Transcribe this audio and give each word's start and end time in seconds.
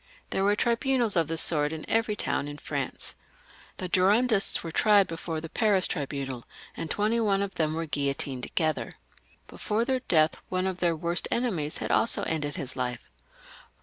There 0.31 0.43
were 0.43 0.55
tribunals 0.55 1.15
of 1.15 1.27
this 1.27 1.43
sort 1.43 1.71
in 1.71 1.87
every 1.87 2.15
town 2.15 2.47
in 2.47 2.57
France. 2.57 3.15
The 3.77 3.87
Girondists 3.87 4.63
were 4.63 4.71
tried 4.71 5.05
before 5.05 5.39
the 5.39 5.47
Paris 5.47 5.85
tribunal, 5.85 6.43
and 6.75 6.89
twenty 6.89 7.19
one 7.19 7.43
of 7.43 7.53
them 7.53 7.75
were 7.75 7.85
guillotined 7.85 8.41
together. 8.41 8.93
Before 9.47 9.85
their 9.85 9.99
death 9.99 10.41
one 10.49 10.65
of 10.65 10.79
their 10.79 10.95
worst 10.95 11.27
enemies 11.29 11.77
had 11.77 11.91
also 11.91 12.23
ended 12.23 12.55
his 12.55 12.75
life. 12.75 13.11